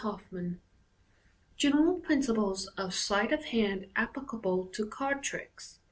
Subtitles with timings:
[0.01, 0.61] n CHAPTER 11.
[1.57, 5.77] General Principles of Sleight of Hand applicable to Card Tricks.